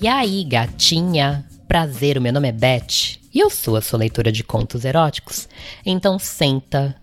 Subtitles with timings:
[0.00, 1.44] E aí, gatinha?
[1.66, 5.48] Prazer, o meu nome é Beth e eu sou a sua leitora de contos eróticos.
[5.84, 6.94] Então senta,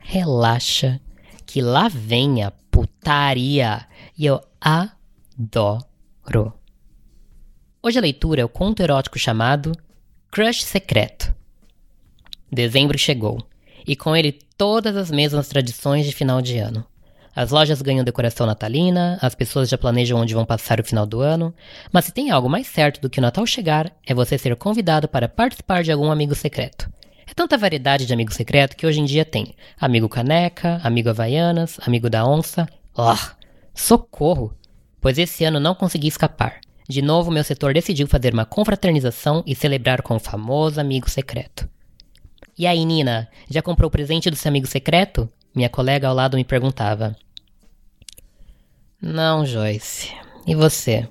[0.00, 1.00] relaxa,
[1.46, 3.86] que lá vem a putaria
[4.18, 6.52] e eu adoro.
[7.80, 9.70] Hoje a leitura é o conto erótico chamado
[10.32, 11.32] Crush Secreto.
[12.50, 13.46] Dezembro chegou
[13.86, 16.84] e com ele todas as mesmas tradições de final de ano.
[17.34, 21.20] As lojas ganham decoração natalina, as pessoas já planejam onde vão passar o final do
[21.20, 21.54] ano,
[21.92, 25.06] mas se tem algo mais certo do que o Natal chegar, é você ser convidado
[25.06, 26.90] para participar de algum amigo secreto.
[27.26, 31.78] É tanta variedade de amigo secreto que hoje em dia tem amigo caneca, amigo havaianas,
[31.86, 32.68] amigo da onça.
[32.96, 33.14] Oh,
[33.72, 34.52] socorro!
[35.00, 36.60] Pois esse ano não consegui escapar.
[36.88, 41.68] De novo, meu setor decidiu fazer uma confraternização e celebrar com o famoso amigo secreto.
[42.58, 45.30] E aí, Nina, já comprou o presente do seu amigo secreto?
[45.54, 47.16] Minha colega ao lado me perguntava.
[49.00, 50.12] Não, Joyce.
[50.46, 51.08] E você?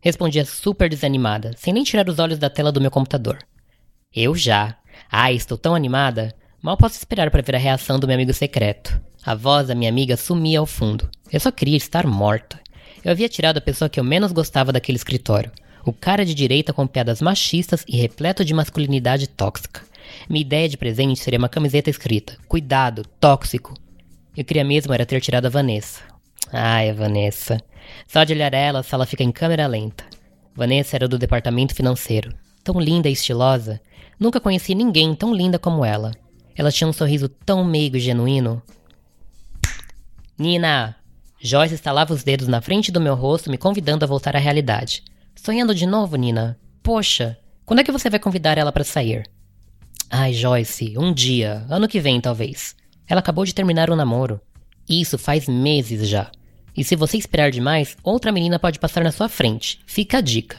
[0.00, 3.38] Respondia super desanimada, sem nem tirar os olhos da tela do meu computador.
[4.14, 4.76] Eu já.
[5.10, 6.34] Ai, estou tão animada.
[6.60, 9.00] Mal posso esperar para ver a reação do meu amigo secreto.
[9.24, 11.08] A voz da minha amiga sumia ao fundo.
[11.32, 12.60] Eu só queria estar morta.
[13.04, 15.50] Eu havia tirado a pessoa que eu menos gostava daquele escritório.
[15.84, 19.82] O cara de direita com piadas machistas e repleto de masculinidade tóxica.
[20.28, 23.74] Minha ideia de presente seria uma camiseta escrita: Cuidado, tóxico.
[24.36, 26.00] Eu queria mesmo era ter tirado a Vanessa.
[26.52, 27.60] Ai, a Vanessa.
[28.06, 30.04] Só de olhar ela, a sala fica em câmera lenta.
[30.54, 32.34] Vanessa era do departamento financeiro.
[32.62, 33.80] Tão linda e estilosa.
[34.18, 36.12] Nunca conheci ninguém tão linda como ela.
[36.54, 38.62] Ela tinha um sorriso tão meigo e genuíno.
[40.38, 40.96] Nina!
[41.40, 45.02] Joyce estalava os dedos na frente do meu rosto, me convidando a voltar à realidade.
[45.34, 46.58] Sonhando de novo, Nina?
[46.82, 49.28] Poxa, quando é que você vai convidar ela para sair?
[50.14, 52.76] Ai, Joyce, um dia, ano que vem talvez.
[53.08, 54.38] Ela acabou de terminar o um namoro.
[54.86, 56.30] Isso faz meses já.
[56.76, 59.80] E se você esperar demais, outra menina pode passar na sua frente.
[59.86, 60.58] Fica a dica.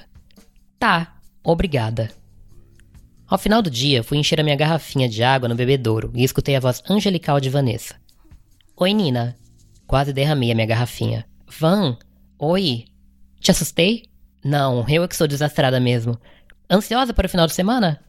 [0.80, 2.09] Tá, obrigada.
[3.28, 6.56] Ao final do dia, fui encher a minha garrafinha de água no bebedouro e escutei
[6.56, 7.94] a voz angelical de Vanessa.
[8.75, 9.36] Oi, Nina.
[9.86, 11.28] Quase derramei a minha garrafinha.
[11.59, 11.96] Van,
[12.40, 12.86] oi.
[13.40, 14.06] Te assustei?
[14.44, 16.19] Não, eu é que sou desastrada mesmo.
[16.68, 18.03] Ansiosa para o final de semana?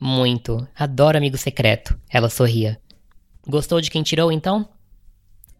[0.00, 0.66] Muito.
[0.74, 1.98] Adoro amigo secreto.
[2.08, 2.80] Ela sorria.
[3.46, 4.66] Gostou de quem tirou, então?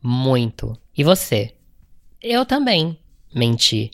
[0.02, 0.74] Muito.
[0.96, 1.54] E você?
[2.22, 2.98] Eu também.
[3.34, 3.90] Menti.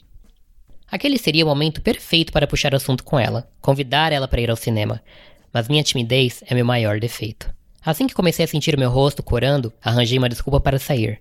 [0.89, 4.55] Aquele seria o momento perfeito para puxar assunto com ela, convidar ela para ir ao
[4.55, 5.03] cinema.
[5.51, 7.53] Mas minha timidez é meu maior defeito.
[7.85, 11.19] Assim que comecei a sentir meu rosto corando, arranjei uma desculpa para sair.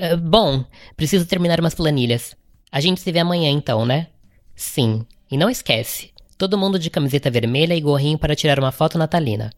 [0.00, 0.64] Uh, bom,
[0.96, 2.36] preciso terminar umas planilhas.
[2.70, 4.08] A gente se vê amanhã então, né?
[4.54, 5.04] Sim.
[5.30, 6.11] E não esquece,
[6.42, 9.52] todo mundo de camiseta vermelha e gorrinho para tirar uma foto natalina.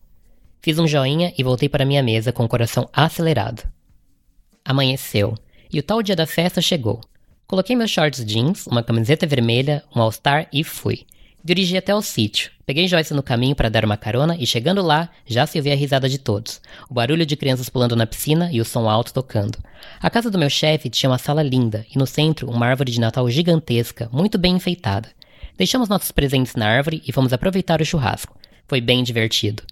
[0.60, 3.62] Fiz um joinha e voltei para minha mesa com o coração acelerado.
[4.62, 5.34] Amanheceu,
[5.72, 7.00] e o tal dia da festa chegou.
[7.46, 11.06] Coloquei meus shorts jeans, uma camiseta vermelha, um all-star e fui.
[11.42, 12.50] Dirigi até o sítio.
[12.66, 15.76] Peguei Joyce no caminho para dar uma carona e chegando lá, já se ouvia a
[15.76, 16.60] risada de todos.
[16.90, 19.56] O barulho de crianças pulando na piscina e o som alto tocando.
[20.02, 23.00] A casa do meu chefe tinha uma sala linda e no centro uma árvore de
[23.00, 25.08] Natal gigantesca, muito bem enfeitada.
[25.56, 28.36] Deixamos nossos presentes na árvore e fomos aproveitar o churrasco.
[28.66, 29.62] Foi bem divertido.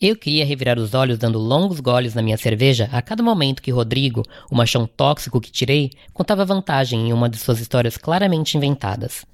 [0.00, 3.70] Eu queria revirar os olhos dando longos goles na minha cerveja a cada momento que
[3.70, 9.24] Rodrigo, o machão tóxico que tirei, contava vantagem em uma de suas histórias claramente inventadas.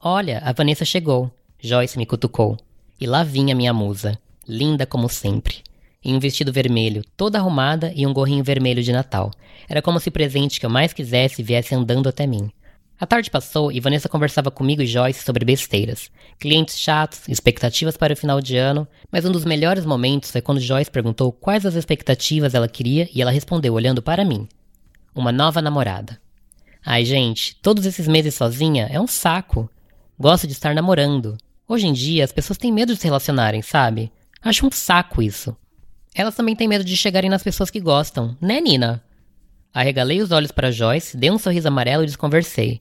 [0.00, 1.30] Olha, a Vanessa chegou.
[1.58, 2.58] Joyce me cutucou.
[3.00, 5.62] E lá vinha minha musa, linda como sempre.
[6.02, 9.30] Em um vestido vermelho, toda arrumada e um gorrinho vermelho de Natal.
[9.68, 12.50] Era como se o presente que eu mais quisesse viesse andando até mim.
[13.04, 16.10] A tarde passou e Vanessa conversava comigo e Joyce sobre besteiras.
[16.40, 20.58] Clientes chatos, expectativas para o final de ano, mas um dos melhores momentos foi quando
[20.58, 24.48] Joyce perguntou quais as expectativas ela queria e ela respondeu olhando para mim.
[25.14, 26.18] Uma nova namorada.
[26.82, 29.70] Ai, gente, todos esses meses sozinha é um saco.
[30.18, 31.36] Gosto de estar namorando.
[31.68, 34.10] Hoje em dia as pessoas têm medo de se relacionarem, sabe?
[34.40, 35.54] Acho um saco isso.
[36.14, 39.04] Elas também têm medo de chegarem nas pessoas que gostam, né, Nina?
[39.74, 42.78] Arregalei os olhos para Joyce, dei um sorriso amarelo e desconversei.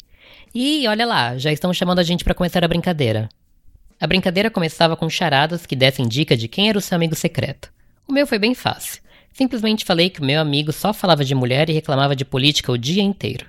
[0.54, 3.30] E olha lá, já estão chamando a gente para começar a brincadeira.
[4.00, 7.72] A brincadeira começava com charadas que dessem dica de quem era o seu amigo secreto.
[8.08, 9.02] O meu foi bem fácil.
[9.32, 12.78] Simplesmente falei que o meu amigo só falava de mulher e reclamava de política o
[12.78, 13.48] dia inteiro.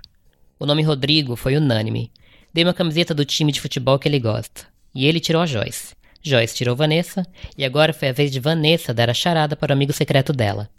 [0.59, 2.11] O nome Rodrigo foi unânime.
[2.53, 4.67] Dei uma camiseta do time de futebol que ele gosta.
[4.94, 5.94] E ele tirou a Joyce.
[6.23, 7.27] Joyce tirou Vanessa,
[7.59, 10.70] e agora foi a vez de Vanessa dar a charada para o amigo secreto dela.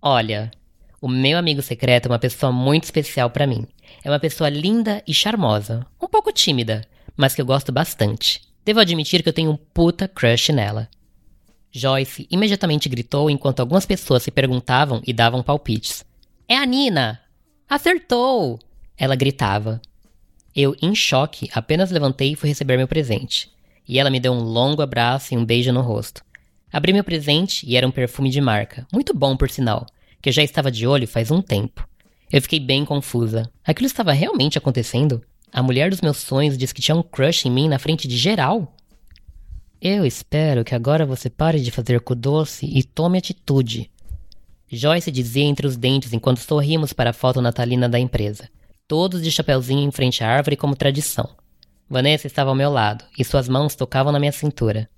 [0.00, 0.52] Olha,
[1.02, 3.66] o meu amigo secreto é uma pessoa muito especial para mim.
[4.04, 8.40] É uma pessoa linda e charmosa, um pouco tímida, mas que eu gosto bastante.
[8.64, 10.88] Devo admitir que eu tenho um puta crush nela.
[11.72, 16.04] Joyce imediatamente gritou enquanto algumas pessoas se perguntavam e davam palpites.
[16.46, 17.20] É a Nina!
[17.68, 18.60] Acertou!
[18.96, 19.82] Ela gritava.
[20.54, 23.50] Eu, em choque, apenas levantei e fui receber meu presente.
[23.88, 26.22] E ela me deu um longo abraço e um beijo no rosto.
[26.72, 29.84] Abri meu presente e era um perfume de marca, muito bom por sinal,
[30.22, 31.86] que eu já estava de olho faz um tempo.
[32.30, 33.50] Eu fiquei bem confusa.
[33.64, 35.20] Aquilo estava realmente acontecendo?
[35.52, 38.16] A mulher dos meus sonhos disse que tinha um crush em mim na frente de
[38.16, 38.74] geral?
[39.80, 43.90] Eu espero que agora você pare de fazer cu doce e tome atitude.
[44.70, 48.48] Joyce dizia entre os dentes enquanto sorrimos para a foto natalina da empresa.
[48.86, 51.28] Todos de chapeuzinho em frente à árvore como tradição.
[51.90, 54.88] Vanessa estava ao meu lado e suas mãos tocavam na minha cintura.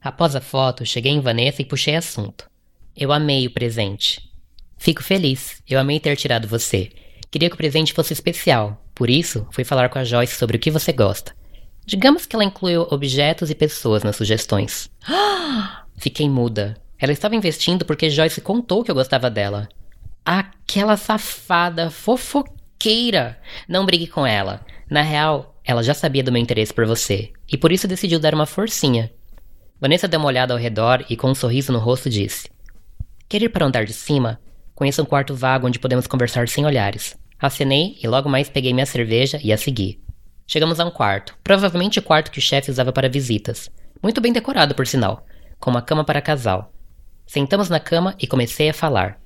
[0.00, 2.48] Após a foto, cheguei em Vanessa e puxei assunto.
[2.94, 4.33] Eu amei o presente.
[4.84, 6.90] Fico feliz, eu amei ter tirado você.
[7.30, 10.60] Queria que o presente fosse especial, por isso fui falar com a Joyce sobre o
[10.60, 11.34] que você gosta.
[11.86, 14.90] Digamos que ela incluiu objetos e pessoas nas sugestões.
[15.96, 16.76] Fiquei muda.
[16.98, 19.70] Ela estava investindo porque Joyce contou que eu gostava dela.
[20.22, 23.38] Aquela safada fofoqueira!
[23.66, 24.60] Não brigue com ela.
[24.90, 28.34] Na real, ela já sabia do meu interesse por você e por isso decidiu dar
[28.34, 29.10] uma forcinha.
[29.80, 32.50] Vanessa deu uma olhada ao redor e, com um sorriso no rosto, disse:
[33.26, 34.38] Quer ir para o andar de cima?
[34.74, 37.16] Conheço um quarto vago onde podemos conversar sem olhares.
[37.38, 40.00] Acenei e logo mais peguei minha cerveja e a segui.
[40.46, 43.70] Chegamos a um quarto, provavelmente o quarto que o chefe usava para visitas.
[44.02, 45.24] Muito bem decorado, por sinal,
[45.58, 46.72] com uma cama para casal.
[47.26, 49.20] Sentamos na cama e comecei a falar.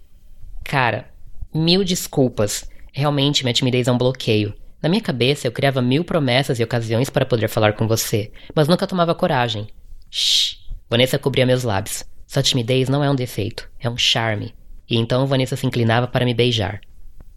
[0.64, 1.10] Cara,
[1.54, 2.68] mil desculpas.
[2.92, 4.54] Realmente minha timidez é um bloqueio.
[4.82, 8.68] Na minha cabeça eu criava mil promessas e ocasiões para poder falar com você, mas
[8.68, 9.66] nunca tomava coragem.
[10.10, 10.58] Shh.
[10.88, 12.04] Vanessa cobria meus lábios.
[12.26, 14.54] Sua timidez não é um defeito, é um charme.
[14.88, 16.80] E então Vanessa se inclinava para me beijar.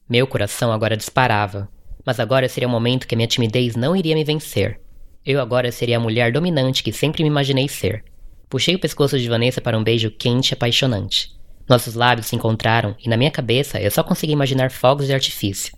[0.10, 1.70] Meu coração agora disparava,
[2.06, 4.80] mas agora seria o momento que a minha timidez não iria me vencer.
[5.26, 8.04] Eu agora seria a mulher dominante que sempre me imaginei ser.
[8.50, 11.30] Puxei o pescoço de Vanessa para um beijo quente e apaixonante.
[11.70, 15.74] Nossos lábios se encontraram e na minha cabeça eu só conseguia imaginar fogos de artifício.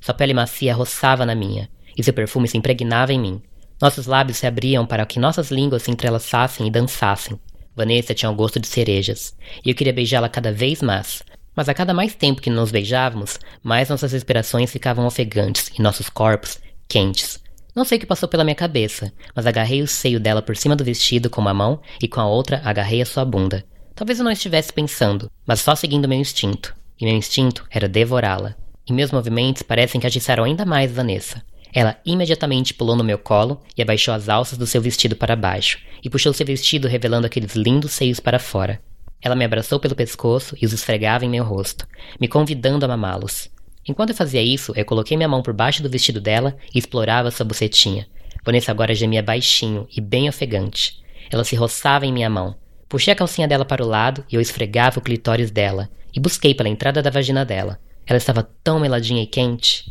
[0.00, 3.42] Sua pele macia roçava na minha, e seu perfume se impregnava em mim.
[3.80, 7.38] Nossos lábios se abriam para que nossas línguas se entrelaçassem e dançassem.
[7.74, 9.34] Vanessa tinha o gosto de cerejas,
[9.64, 11.22] e eu queria beijá-la cada vez mais,
[11.54, 16.08] mas a cada mais tempo que nos beijávamos, mais nossas respirações ficavam ofegantes e nossos
[16.08, 16.58] corpos
[16.88, 17.40] quentes.
[17.74, 20.76] Não sei o que passou pela minha cabeça, mas agarrei o seio dela por cima
[20.76, 23.64] do vestido com uma mão e com a outra agarrei a sua bunda.
[23.94, 26.74] Talvez eu não estivesse pensando, mas só seguindo meu instinto.
[27.00, 28.54] E meu instinto era devorá-la.
[28.86, 31.42] E meus movimentos parecem que atiçaram ainda mais Vanessa.
[31.72, 35.78] Ela imediatamente pulou no meu colo e abaixou as alças do seu vestido para baixo,
[36.04, 38.80] e puxou seu vestido revelando aqueles lindos seios para fora.
[39.22, 41.86] Ela me abraçou pelo pescoço e os esfregava em meu rosto,
[42.20, 43.48] me convidando a mamá-los.
[43.88, 47.30] Enquanto eu fazia isso, eu coloquei minha mão por baixo do vestido dela e explorava
[47.30, 48.06] sua bucetinha.
[48.44, 51.00] Vanessa agora gemia baixinho e bem ofegante.
[51.30, 52.56] Ela se roçava em minha mão.
[52.88, 56.54] Puxei a calcinha dela para o lado e eu esfregava o clitóris dela, e busquei
[56.54, 57.80] pela entrada da vagina dela.
[58.06, 59.90] Ela estava tão meladinha e quente.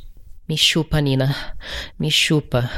[0.51, 1.33] Me chupa, Nina.
[1.97, 2.69] Me chupa.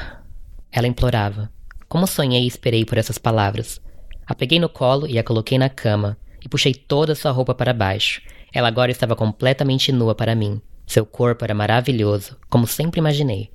[0.71, 1.51] Ela implorava.
[1.89, 3.81] Como sonhei e esperei por essas palavras.
[4.27, 7.73] A peguei no colo e a coloquei na cama, e puxei toda sua roupa para
[7.73, 8.21] baixo.
[8.53, 10.61] Ela agora estava completamente nua para mim.
[10.85, 13.49] Seu corpo era maravilhoso, como sempre imaginei.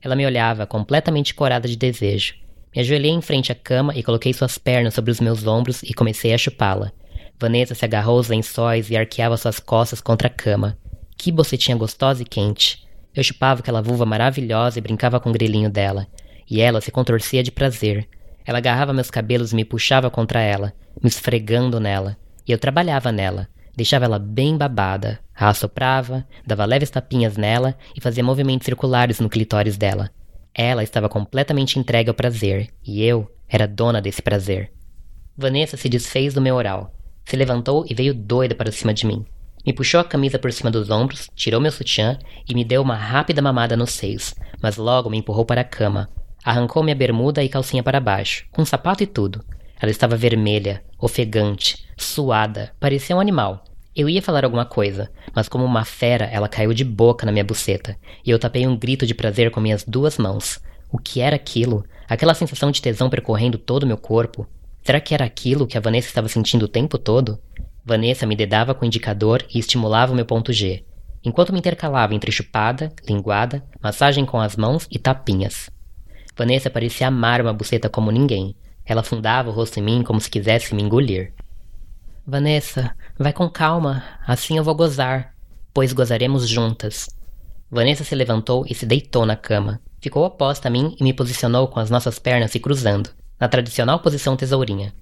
[0.00, 2.34] Ela me olhava, completamente corada de desejo.
[2.72, 5.92] Me ajoelhei em frente à cama e coloquei suas pernas sobre os meus ombros e
[5.92, 6.92] comecei a chupá-la.
[7.40, 10.78] Vanessa se agarrou aos lençóis e arqueava suas costas contra a cama.
[11.18, 12.84] Que bocetinha gostosa e quente.
[13.14, 16.06] Eu chupava aquela vulva maravilhosa e brincava com o grelhinho dela.
[16.50, 18.08] E ela se contorcia de prazer.
[18.44, 22.16] Ela agarrava meus cabelos e me puxava contra ela, me esfregando nela
[22.46, 23.48] e eu trabalhava nela.
[23.76, 29.28] Deixava ela bem babada, a assoprava, dava leves tapinhas nela e fazia movimentos circulares no
[29.28, 30.10] clitóris dela.
[30.54, 34.70] Ela estava completamente entregue ao prazer, e eu era dona desse prazer.
[35.36, 36.94] Vanessa se desfez do meu oral,
[37.24, 39.26] se levantou e veio doida para cima de mim.
[39.66, 42.96] Me puxou a camisa por cima dos ombros, tirou meu sutiã e me deu uma
[42.96, 46.10] rápida mamada nos seios, mas logo me empurrou para a cama.
[46.44, 49.42] Arrancou minha bermuda e calcinha para baixo, com sapato e tudo.
[49.80, 53.64] Ela estava vermelha, ofegante, suada, parecia um animal.
[53.96, 57.44] Eu ia falar alguma coisa, mas como uma fera, ela caiu de boca na minha
[57.44, 60.60] buceta, e eu tapei um grito de prazer com minhas duas mãos.
[60.92, 61.84] O que era aquilo?
[62.08, 64.46] Aquela sensação de tesão percorrendo todo o meu corpo?
[64.82, 67.38] Será que era aquilo que a Vanessa estava sentindo o tempo todo?
[67.84, 70.84] Vanessa me dedava com o indicador e estimulava o meu ponto G,
[71.22, 75.68] enquanto me intercalava entre chupada, linguada, massagem com as mãos e tapinhas.
[76.36, 80.30] Vanessa parecia amar uma buceta como ninguém, ela afundava o rosto em mim como se
[80.30, 81.32] quisesse me engolir.
[82.26, 85.34] Vanessa, vai com calma, assim eu vou gozar,
[85.74, 87.08] pois gozaremos juntas.
[87.70, 89.80] Vanessa se levantou e se deitou na cama.
[90.00, 94.00] Ficou oposta a mim e me posicionou com as nossas pernas se cruzando, na tradicional
[94.00, 94.94] posição tesourinha,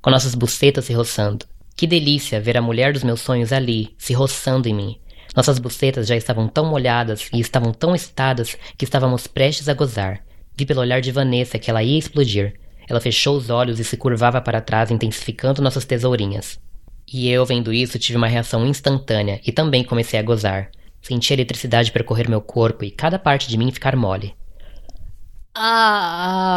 [0.00, 1.46] com nossas bucetas se roçando.
[1.76, 5.00] Que delícia ver a mulher dos meus sonhos ali, se roçando em mim.
[5.34, 10.22] Nossas bucetas já estavam tão molhadas e estavam tão excitadas que estávamos prestes a gozar.
[10.54, 12.54] Vi pelo olhar de Vanessa que ela ia explodir.
[12.88, 16.60] Ela fechou os olhos e se curvava para trás, intensificando nossas tesourinhas.
[17.10, 20.70] E eu, vendo isso, tive uma reação instantânea e também comecei a gozar.
[21.00, 24.34] Senti a eletricidade percorrer meu corpo e cada parte de mim ficar mole.
[25.54, 26.48] Ah!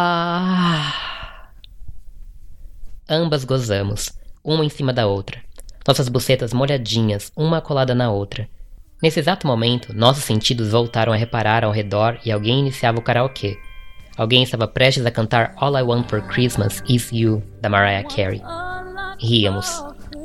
[3.09, 4.11] Ambas gozamos,
[4.45, 5.41] uma em cima da outra.
[5.87, 8.47] Nossas bucetas molhadinhas, uma colada na outra.
[9.01, 13.57] Nesse exato momento, nossos sentidos voltaram a reparar ao redor e alguém iniciava o karaokê.
[14.15, 18.41] Alguém estava prestes a cantar All I Want for Christmas Is You, da Mariah Carey.
[19.19, 19.83] Ríamos.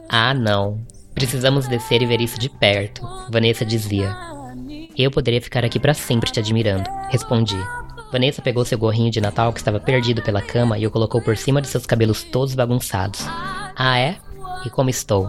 [0.09, 0.81] Ah, não.
[1.15, 4.15] Precisamos descer e ver isso de perto, Vanessa dizia.
[4.97, 7.57] Eu poderia ficar aqui para sempre te admirando, respondi.
[8.13, 11.37] Vanessa pegou seu gorrinho de Natal que estava perdido pela cama e o colocou por
[11.37, 13.27] cima de seus cabelos todos bagunçados.
[13.83, 14.19] Ah, é?
[14.63, 15.27] E como estou?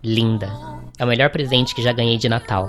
[0.00, 0.48] Linda.
[0.96, 2.68] É o melhor presente que já ganhei de Natal.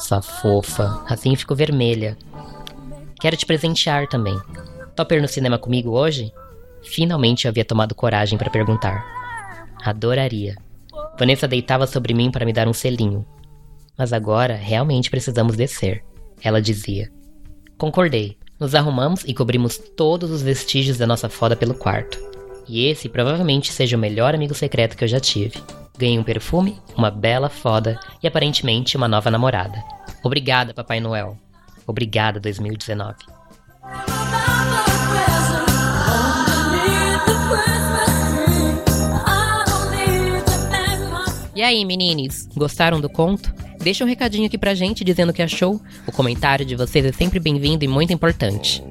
[0.00, 1.00] Sua fofa.
[1.06, 2.18] Assim fico vermelha.
[3.20, 4.36] Quero te presentear também.
[4.96, 6.32] Topa ir no cinema comigo hoje?
[6.82, 9.06] Finalmente eu havia tomado coragem para perguntar.
[9.84, 10.56] Adoraria.
[11.16, 13.24] Vanessa deitava sobre mim para me dar um selinho.
[13.96, 16.02] Mas agora realmente precisamos descer,
[16.42, 17.12] ela dizia.
[17.78, 18.36] Concordei.
[18.58, 22.18] Nos arrumamos e cobrimos todos os vestígios da nossa foda pelo quarto.
[22.68, 25.62] E esse provavelmente seja o melhor amigo secreto que eu já tive.
[25.98, 29.82] Ganhei um perfume, uma bela foda e aparentemente uma nova namorada.
[30.22, 31.36] Obrigada, Papai Noel.
[31.86, 33.16] Obrigada, 2019.
[41.54, 43.52] E aí, meninos, gostaram do conto?
[43.78, 45.80] Deixa um recadinho aqui pra gente dizendo o que achou.
[46.06, 48.82] O comentário de vocês é sempre bem-vindo e muito importante.